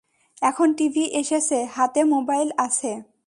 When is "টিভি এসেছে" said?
0.73-1.57